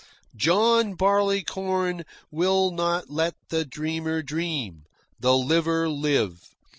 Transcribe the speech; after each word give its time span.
John 0.35 0.95
Barleycorn 0.95 2.05
will 2.31 2.71
not 2.71 3.11
let 3.11 3.35
the 3.49 3.63
dreamer 3.63 4.23
dream, 4.23 4.85
the 5.19 5.37
liver 5.37 5.87
live. 5.89 6.39